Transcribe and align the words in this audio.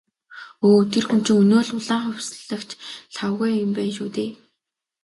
Өө 0.67 0.79
тэр 0.93 1.05
хүн 1.07 1.21
чинь 1.25 1.39
өнөө 1.41 1.61
л 1.67 1.71
«улаан 1.77 2.01
хувьсгалч» 2.13 2.69
Лхагва 3.13 3.47
юм 3.63 3.71
байна 3.75 3.93
шүү 3.97 4.09
дээ. 4.15 4.31